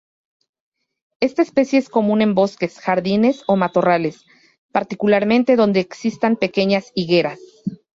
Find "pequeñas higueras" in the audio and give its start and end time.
6.37-7.39